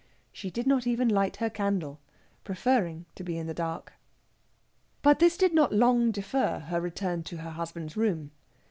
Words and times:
She 0.31 0.49
did 0.49 0.65
not 0.65 0.87
even 0.87 1.09
light 1.09 1.35
her 1.35 1.49
candle, 1.51 1.99
preferring 2.43 3.05
to 3.13 3.23
be 3.23 3.37
in 3.37 3.45
the 3.45 3.53
dark. 3.53 3.93
But 5.03 5.19
this 5.19 5.37
did 5.37 5.53
not 5.53 5.73
long 5.73 6.09
defer 6.09 6.57
her 6.57 6.81
return 6.81 7.21
to 7.25 7.37
her 7.37 7.51
husband's 7.51 7.95
room. 7.95 8.31